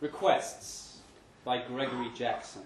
[0.00, 0.96] Requests
[1.44, 2.62] by Gregory Jackson.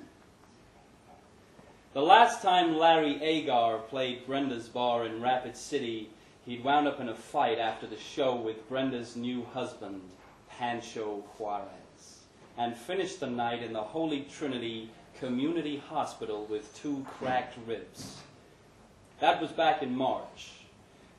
[1.93, 6.11] The last time Larry Agar played Brenda's bar in Rapid City,
[6.47, 10.01] he'd wound up in a fight after the show with Brenda's new husband,
[10.49, 12.21] Pancho Juarez,
[12.57, 18.19] and finished the night in the Holy Trinity Community Hospital with two cracked ribs.
[19.19, 20.53] That was back in March,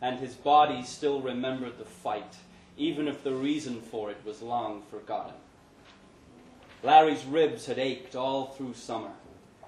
[0.01, 2.35] and his body still remembered the fight,
[2.77, 5.35] even if the reason for it was long forgotten.
[6.83, 9.11] Larry's ribs had ached all through summer,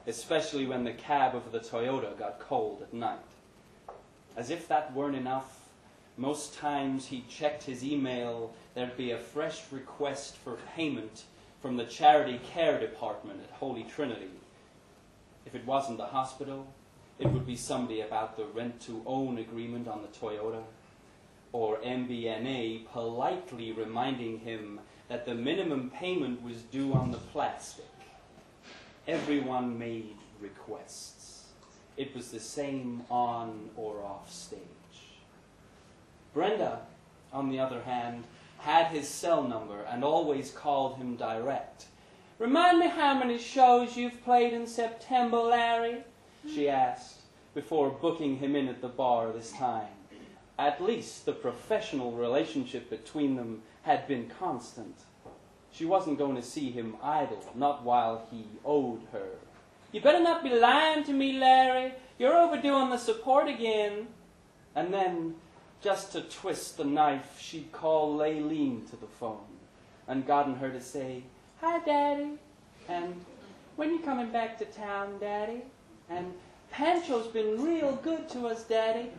[0.06, 3.20] especially when the cab of the Toyota got cold at night.
[4.36, 5.70] As if that weren't enough,
[6.16, 11.24] most times he checked his email, there'd be a fresh request for payment
[11.62, 14.30] from the charity care department at Holy Trinity.
[15.46, 16.68] If it wasn't the hospital,
[17.20, 20.62] it would be somebody about the rent to own agreement on the Toyota,
[21.52, 27.86] or MBNA politely reminding him that the minimum payment was due on the plastic.
[29.08, 31.46] Everyone made requests.
[31.96, 34.60] It was the same on or off stage.
[36.34, 36.82] Brenda,
[37.34, 38.26] on the other hand,
[38.60, 41.86] had his cell number and always called him direct.
[42.38, 46.04] Remind me how many shows you've played in September, Larry?
[46.48, 47.22] she asked,
[47.54, 49.88] before booking him in at the bar this time.
[50.60, 54.96] At least the professional relationship between them had been constant.
[55.72, 59.30] She wasn't going to see him idle, not while he owed her.
[59.92, 61.94] You better not be lying to me, Larry.
[62.18, 64.08] You're overdoing the support again.
[64.76, 65.36] And then,
[65.82, 69.46] just to twist the knife, she'd call Layleen to the phone
[70.08, 71.24] and gotten her to say,
[71.62, 72.32] Hi, Daddy.
[72.90, 73.24] And
[73.76, 75.62] when you coming back to town, Daddy?
[76.10, 76.34] And
[76.72, 79.12] Pancho's been real good to us, Daddy.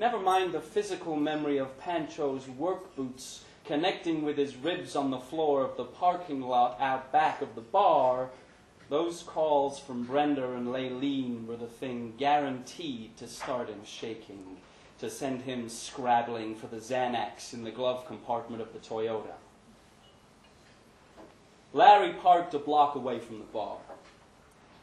[0.00, 5.18] Never mind the physical memory of Pancho's work boots connecting with his ribs on the
[5.18, 8.30] floor of the parking lot out back of the bar.
[8.88, 14.56] Those calls from Brenda and Layleen were the thing guaranteed to start him shaking,
[15.00, 19.34] to send him scrabbling for the Xanax in the glove compartment of the Toyota.
[21.74, 23.76] Larry parked a block away from the bar.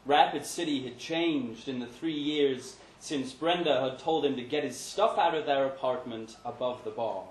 [0.06, 4.64] Rapid City had changed in the three years since Brenda had told him to get
[4.64, 7.24] his stuff out of their apartment above the bar.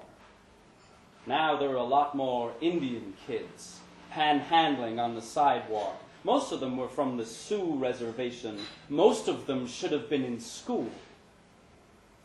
[1.26, 3.80] Now there were a lot more Indian kids
[4.12, 6.02] panhandling on the sidewalk.
[6.24, 8.60] Most of them were from the Sioux reservation.
[8.90, 10.90] Most of them should have been in school.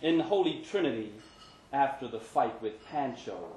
[0.01, 1.13] In Holy Trinity,
[1.73, 3.57] after the fight with Pancho,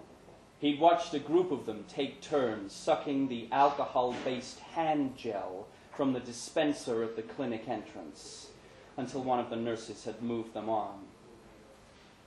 [0.59, 6.13] he'd watched a group of them take turns sucking the alcohol based hand gel from
[6.13, 8.47] the dispenser at the clinic entrance
[8.97, 10.99] until one of the nurses had moved them on.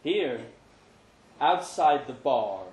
[0.03, 0.41] Here,
[1.41, 2.65] outside the bar,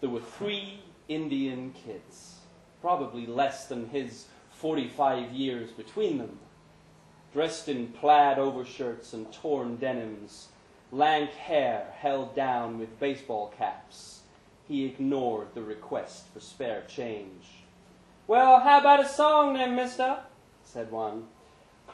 [0.00, 2.36] there were three Indian kids,
[2.80, 6.38] probably less than his 45 years between them,
[7.32, 10.48] dressed in plaid overshirts and torn denims,
[10.90, 14.20] lank hair held down with baseball caps.
[14.66, 17.46] He ignored the request for spare change.
[18.26, 20.18] Well, how about a song then, mister?
[20.64, 21.28] said one,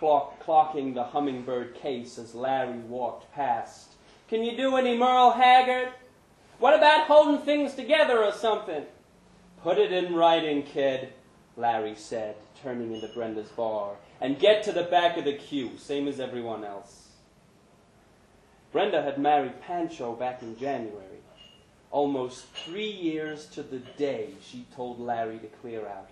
[0.03, 3.93] clock, clocking the hummingbird case as Larry walked past.
[4.27, 5.93] Can you do any Merle Haggard?
[6.59, 8.85] What about holding things together or something?
[9.63, 11.13] Put it in writing, kid,
[11.57, 16.09] Larry said, turning into Brenda's bar, and get to the back of the queue, same
[16.09, 17.11] as everyone else.
[18.73, 21.21] Brenda had married Pancho back in January.
[21.93, 26.11] Almost three years to the day, she told Larry to clear out.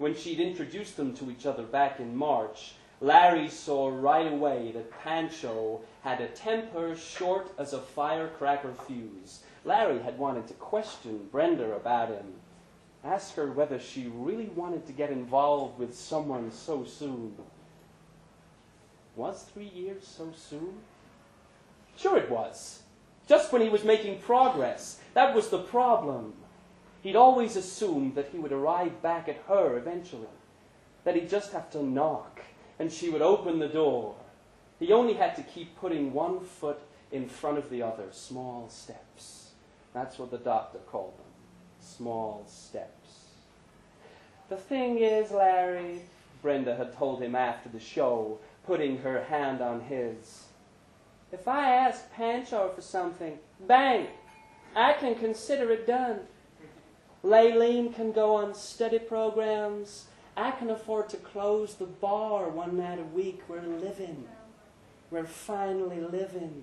[0.00, 2.72] When she'd introduced them to each other back in March,
[3.02, 9.42] Larry saw right away that Pancho had a temper short as a firecracker fuse.
[9.62, 12.32] Larry had wanted to question Brenda about him,
[13.04, 17.34] ask her whether she really wanted to get involved with someone so soon.
[19.16, 20.78] Was three years so soon?
[21.98, 22.84] Sure it was.
[23.28, 24.98] Just when he was making progress.
[25.12, 26.32] That was the problem.
[27.02, 30.28] He'd always assumed that he would arrive back at her eventually,
[31.04, 32.40] that he'd just have to knock
[32.78, 34.16] and she would open the door.
[34.78, 36.80] He only had to keep putting one foot
[37.12, 39.50] in front of the other, small steps.
[39.92, 41.30] That's what the doctor called them
[41.80, 43.26] small steps.
[44.48, 46.02] The thing is, Larry,
[46.42, 50.44] Brenda had told him after the show, putting her hand on his,
[51.32, 54.08] if I ask Pancho for something, bang,
[54.74, 56.20] I can consider it done.
[57.24, 60.06] Layleen can go on study programs.
[60.36, 63.42] I can afford to close the bar one night a week.
[63.48, 64.26] We're living.
[65.10, 66.62] We're finally living.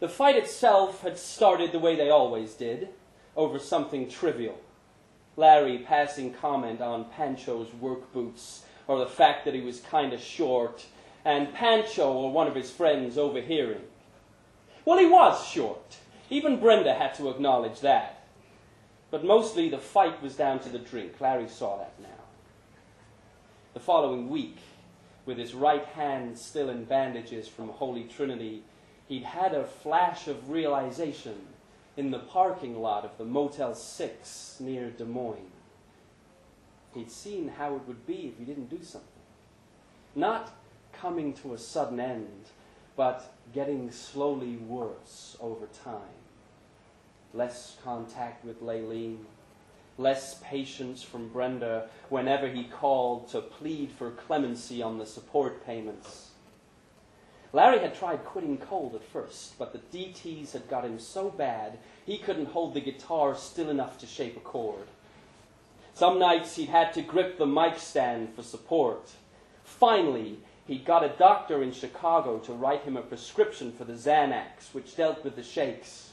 [0.00, 2.88] The fight itself had started the way they always did
[3.36, 4.58] over something trivial.
[5.36, 10.20] Larry passing comment on Pancho's work boots, or the fact that he was kind of
[10.20, 10.84] short,
[11.24, 13.82] and Pancho or one of his friends overhearing.
[14.84, 15.96] Well, he was short.
[16.30, 18.26] Even Brenda had to acknowledge that.
[19.10, 21.20] But mostly the fight was down to the drink.
[21.20, 22.08] Larry saw that now.
[23.74, 24.58] The following week,
[25.26, 28.62] with his right hand still in bandages from Holy Trinity,
[29.08, 31.36] he'd had a flash of realization
[31.96, 35.50] in the parking lot of the Motel 6 near Des Moines.
[36.94, 39.08] He'd seen how it would be if he didn't do something.
[40.14, 40.52] Not
[40.92, 42.46] coming to a sudden end,
[42.96, 46.00] but getting slowly worse over time.
[47.32, 49.18] Less contact with Layleen,
[49.98, 56.30] less patience from Brenda whenever he called to plead for clemency on the support payments.
[57.52, 61.78] Larry had tried quitting cold at first, but the DTs had got him so bad
[62.04, 64.88] he couldn't hold the guitar still enough to shape a chord.
[65.94, 69.12] Some nights he'd had to grip the mic stand for support.
[69.62, 74.72] Finally, he got a doctor in Chicago to write him a prescription for the Xanax,
[74.72, 76.12] which dealt with the shakes.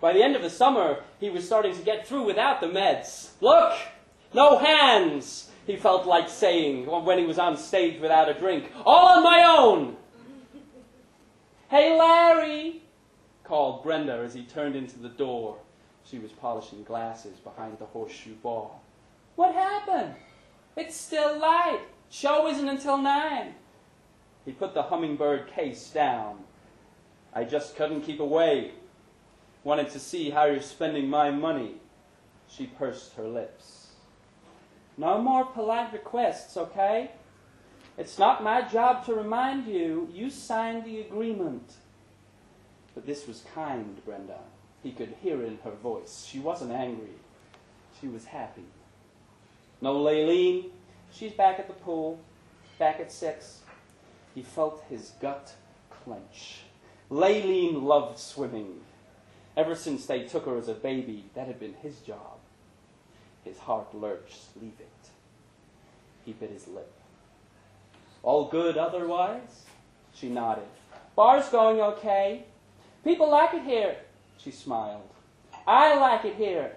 [0.00, 3.30] By the end of the summer, he was starting to get through without the meds.
[3.40, 3.72] Look,
[4.34, 8.70] no hands, he felt like saying when he was on stage without a drink.
[8.84, 9.96] All on my own.
[11.68, 12.82] Hey, Larry,
[13.42, 15.56] called Brenda as he turned into the door.
[16.04, 18.70] She was polishing glasses behind the horseshoe bar.
[19.34, 20.14] What happened?
[20.76, 21.80] It's still light.
[22.10, 23.54] Show isn't until nine.
[24.44, 26.44] He put the hummingbird case down.
[27.34, 28.72] I just couldn't keep away.
[29.64, 31.74] Wanted to see how you're spending my money.
[32.48, 33.88] She pursed her lips.
[34.96, 37.10] No more polite requests, okay?
[37.98, 40.08] It's not my job to remind you.
[40.12, 41.72] You signed the agreement.
[42.94, 44.38] But this was kind, Brenda.
[44.82, 46.26] He could hear in her voice.
[46.30, 47.18] She wasn't angry.
[48.00, 48.64] She was happy.
[49.80, 50.70] No Layleen.
[51.18, 52.20] She's back at the pool,
[52.78, 53.60] back at six.
[54.34, 55.54] He felt his gut
[56.04, 56.58] clench.
[57.10, 58.80] Layleen loved swimming.
[59.56, 62.38] Ever since they took her as a baby, that had been his job.
[63.44, 64.40] His heart lurched.
[64.60, 65.08] Leave it.
[66.26, 66.92] He bit his lip.
[68.22, 69.64] All good otherwise?
[70.12, 70.68] She nodded.
[71.14, 72.44] Bar's going okay.
[73.04, 73.96] People like it here.
[74.36, 75.08] She smiled.
[75.66, 76.72] I like it here.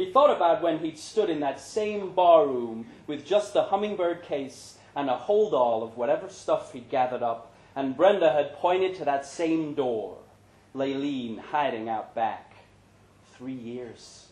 [0.00, 4.78] He thought about when he'd stood in that same barroom with just the hummingbird case
[4.96, 9.26] and a holdall of whatever stuff he'd gathered up, and Brenda had pointed to that
[9.26, 10.16] same door,
[10.74, 12.54] Layleen hiding out back.
[13.34, 14.28] Three years.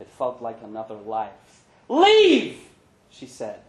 [0.00, 1.64] It felt like another life.
[1.90, 2.56] Leave!
[3.10, 3.60] she said.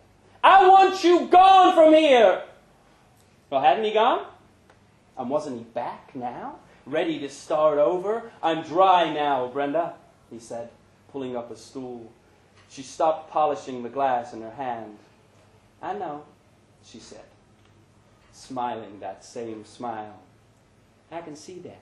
[0.41, 2.44] I want you gone from here!
[3.50, 4.25] Well, hadn't he gone?
[5.17, 6.59] And wasn't he back now?
[6.85, 8.31] Ready to start over?
[8.41, 9.95] I'm dry now, Brenda,
[10.31, 10.69] he said
[11.13, 12.12] pulling up a stool.
[12.69, 14.98] She stopped polishing the glass in her hand.
[15.81, 16.24] I know,
[16.83, 17.24] she said,
[18.31, 20.19] smiling that same smile.
[21.12, 21.80] I can see that.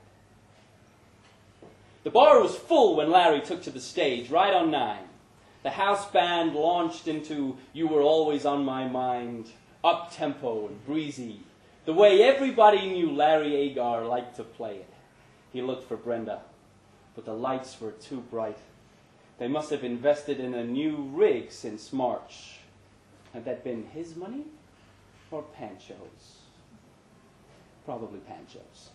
[2.04, 5.06] The bar was full when Larry took to the stage, right on nine.
[5.63, 9.48] The house band launched into You Were Always on My Mind,
[9.83, 11.42] up tempo and breezy,
[11.86, 14.94] the way everybody knew Larry Agar liked to play it.
[15.54, 16.42] He looked for Brenda,
[17.16, 18.57] but the lights were too bright.
[19.42, 22.60] They must have invested in a new rig since March.
[23.33, 24.44] Had that been his money
[25.31, 26.42] or Pancho's?
[27.83, 28.92] Probably Pancho's.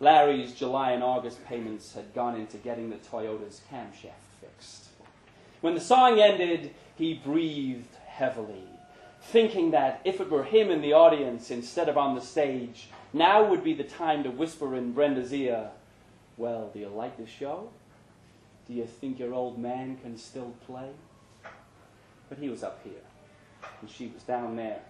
[0.00, 4.86] Larry's July and August payments had gone into getting the Toyota's camshaft fixed.
[5.60, 8.64] When the song ended, he breathed heavily,
[9.20, 13.46] thinking that if it were him in the audience instead of on the stage, now
[13.50, 15.72] would be the time to whisper in Brenda's ear,
[16.38, 17.68] Well, do you like the show?
[18.72, 20.88] Do you think your old man can still play?
[22.30, 23.04] But he was up here,
[23.82, 24.80] and she was down there.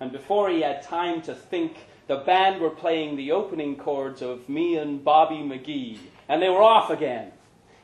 [0.00, 4.48] And before he had time to think, the band were playing the opening chords of
[4.48, 5.98] Me and Bobby McGee,
[6.30, 7.32] and they were off again.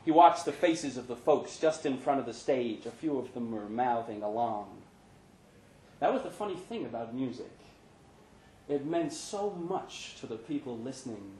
[0.03, 2.87] He watched the faces of the folks just in front of the stage.
[2.87, 4.81] A few of them were mouthing along.
[5.99, 7.51] That was the funny thing about music.
[8.67, 11.33] It meant so much to the people listening,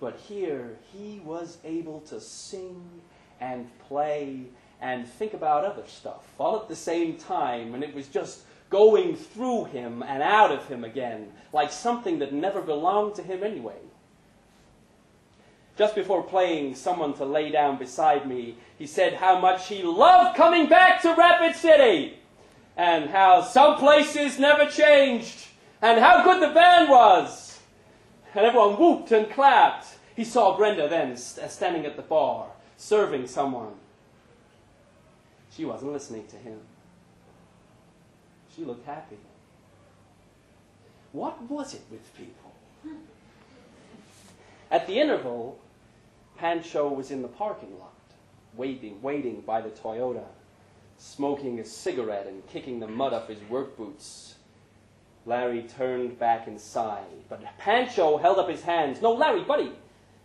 [0.00, 3.00] but here he was able to sing
[3.42, 4.44] and play
[4.80, 9.16] and think about other stuff all at the same time, and it was just going
[9.16, 13.80] through him and out of him again, like something that never belonged to him anyway.
[15.76, 20.36] Just before playing Someone to Lay Down Beside Me, he said how much he loved
[20.36, 22.18] coming back to Rapid City,
[22.76, 25.48] and how some places never changed,
[25.80, 27.58] and how good the band was.
[28.34, 29.86] And everyone whooped and clapped.
[30.16, 32.51] He saw Brenda then standing at the bar,
[32.82, 33.74] serving someone.
[35.50, 36.58] She wasn't listening to him.
[38.54, 39.18] She looked happy.
[41.12, 42.52] What was it with people?
[44.68, 45.60] At the interval,
[46.36, 47.94] Pancho was in the parking lot,
[48.56, 50.24] waiting, waiting by the Toyota,
[50.98, 54.34] smoking a cigarette and kicking the mud off his work boots.
[55.24, 59.00] Larry turned back and sighed, but Pancho held up his hands.
[59.00, 59.70] No, Larry, buddy,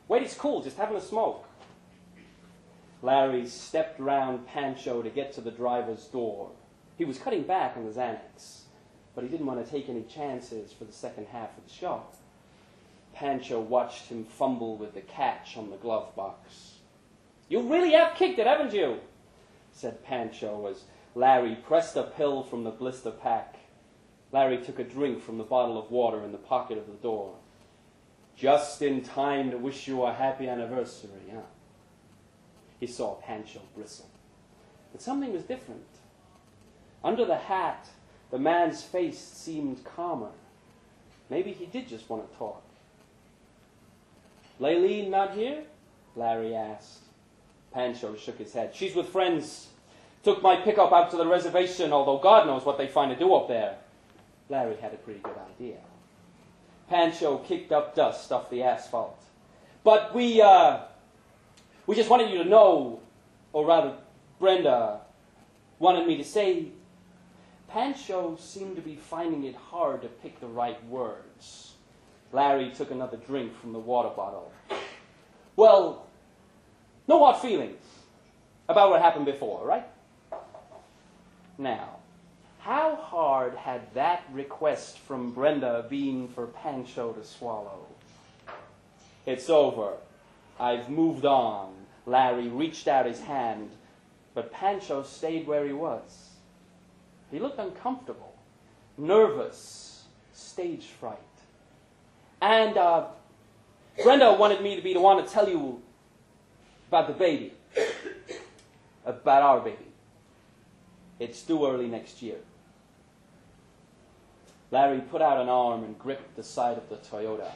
[0.08, 1.47] wait, it's cool, just having a smoke.
[3.02, 6.52] Larry stepped round Pancho to get to the driver's door.
[6.98, 8.62] He was cutting back on the Xanax,
[9.14, 12.16] but he didn't want to take any chances for the second half of the shot.
[13.14, 16.74] Pancho watched him fumble with the catch on the glove box.
[17.50, 18.98] You really have kicked it, haven't you?
[19.72, 23.56] said Pancho as Larry pressed a pill from the blister pack.
[24.32, 27.36] Larry took a drink from the bottle of water in the pocket of the door.
[28.36, 31.42] Just in time to wish you a happy anniversary, huh?
[32.80, 34.10] He saw Pancho bristle.
[34.92, 35.86] But something was different.
[37.04, 37.88] Under the hat,
[38.32, 40.32] the man's face seemed calmer.
[41.30, 42.64] Maybe he did just want to talk.
[44.60, 45.64] Layleen not here?
[46.16, 47.00] Larry asked.
[47.74, 48.74] Pancho shook his head.
[48.74, 49.68] She's with friends.
[50.24, 53.34] Took my pickup out to the reservation, although God knows what they find to do
[53.36, 53.78] up there.
[54.50, 55.78] Larry had a pretty good idea.
[56.90, 59.22] Pancho kicked up dust off the asphalt.
[59.84, 60.80] But we, uh,
[61.88, 63.00] we just wanted you to know,
[63.54, 63.96] or rather,
[64.40, 65.00] Brenda
[65.80, 66.68] wanted me to say,
[67.70, 71.74] Pancho seemed to be finding it hard to pick the right words.
[72.32, 74.52] Larry took another drink from the water bottle.
[75.56, 76.06] Well,
[77.08, 77.82] no hard feelings
[78.68, 79.86] about what happened before, right?
[81.58, 81.98] Now,
[82.60, 87.86] how hard had that request from Brenda been for Pancho to swallow?
[89.26, 89.94] It's over.
[90.60, 91.74] I've moved on.
[92.06, 93.72] Larry reached out his hand,
[94.34, 96.30] but Pancho stayed where he was.
[97.32, 98.34] He looked uncomfortable,
[98.98, 101.18] nervous, stage fright.
[102.42, 103.08] And uh,
[104.02, 105.82] Brenda wanted me to be the one to tell you
[106.88, 107.54] about the baby,
[109.06, 109.88] about our baby.
[111.20, 112.38] It's due early next year.
[114.72, 117.52] Larry put out an arm and gripped the side of the Toyota.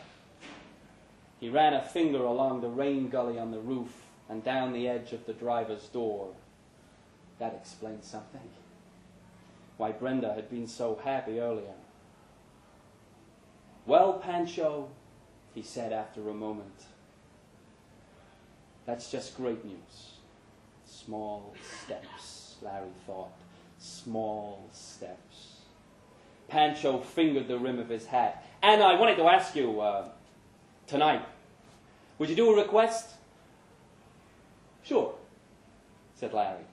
[1.41, 3.91] He ran a finger along the rain gully on the roof
[4.29, 6.29] and down the edge of the driver's door.
[7.39, 8.47] That explained something.
[9.77, 11.73] Why Brenda had been so happy earlier.
[13.87, 14.89] Well, Pancho,
[15.55, 16.85] he said after a moment,
[18.85, 20.11] that's just great news.
[20.85, 23.31] Small steps, Larry thought.
[23.79, 25.55] Small steps.
[26.47, 28.45] Pancho fingered the rim of his hat.
[28.61, 30.09] And I wanted to ask you uh,
[30.91, 31.23] tonight
[32.19, 33.09] would you do a request?
[34.83, 35.15] Sure,
[36.13, 36.65] said Larry.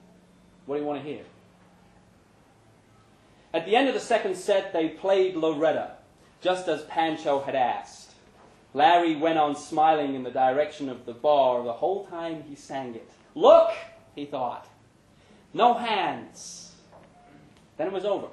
[0.67, 1.23] What do you want to hear?
[3.51, 5.93] At the end of the second set, they played Loretta,
[6.41, 8.11] just as Pancho had asked.
[8.75, 12.93] Larry went on smiling in the direction of the bar the whole time he sang
[12.93, 13.09] it.
[13.33, 13.71] Look,
[14.13, 14.67] he thought.
[15.53, 16.73] No hands.
[17.77, 18.27] Then it was over.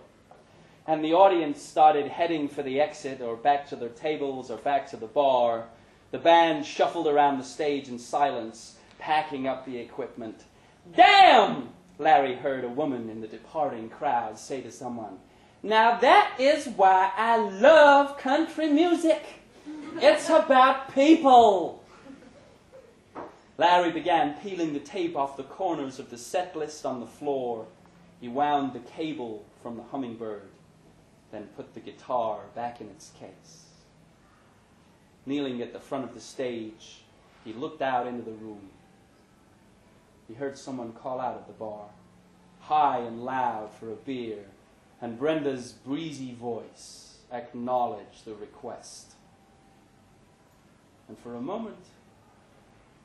[0.87, 4.91] And the audience started heading for the exit or back to their tables or back
[4.91, 5.65] to the bar.
[6.11, 10.45] The band shuffled around the stage in silence, packing up the equipment.
[10.95, 11.71] Damn!
[11.99, 15.19] Larry heard a woman in the departing crowd say to someone.
[15.63, 19.25] Now that is why I love country music.
[19.97, 21.83] It's about people.
[23.59, 27.67] Larry began peeling the tape off the corners of the set list on the floor.
[28.21, 30.49] He wound the cable from the hummingbird,
[31.33, 33.66] then put the guitar back in its case.
[35.27, 37.03] Kneeling at the front of the stage,
[37.45, 38.71] he looked out into the room.
[40.29, 41.87] He heard someone call out at the bar,
[42.61, 44.47] high and loud for a beer,
[45.01, 49.13] and Brenda's breezy voice acknowledged the request.
[51.09, 51.85] And for a moment,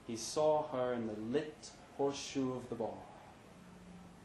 [0.08, 2.90] he saw her in the lit horseshoe of the bar,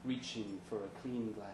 [0.05, 1.51] reaching for a clean glass.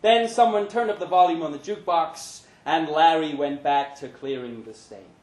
[0.00, 4.62] Then someone turned up the volume on the jukebox, and Larry went back to clearing
[4.64, 5.21] the stage.